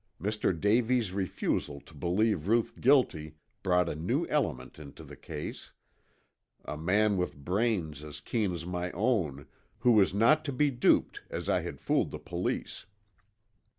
[0.19, 0.59] Mr.
[0.59, 5.73] Davies' refusal to believe Ruth guilty brought a new element into the case,
[6.65, 9.45] a man with brains as keen as my own,
[9.81, 12.87] who was not to be duped as I had fooled the police.